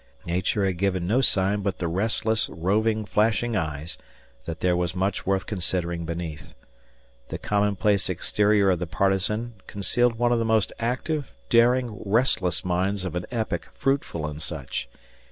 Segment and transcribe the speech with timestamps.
[0.25, 3.99] Nature had given no sign but the restless, roving, flashing eyes,
[4.47, 6.55] that there was much worth considering beneath.
[7.29, 13.05] The commonplace exterior of the partisan concealed one of the most active, daring, restless minds
[13.05, 14.89] of an epoch fruitful in such.